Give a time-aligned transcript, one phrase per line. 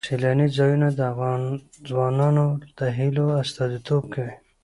[0.07, 1.41] سیلانی ځایونه د افغان
[1.89, 2.45] ځوانانو
[2.79, 4.35] د هیلو استازیتوب کوي.